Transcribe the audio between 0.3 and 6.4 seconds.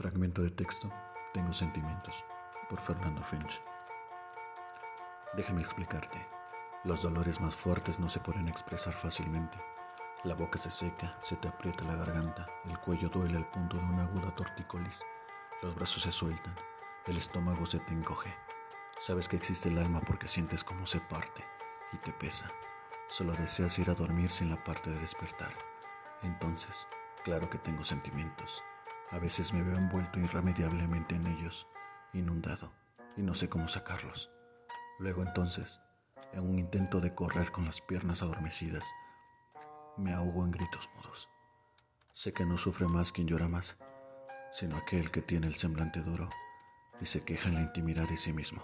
de texto Tengo sentimientos por Fernando Finch. Déjame explicarte.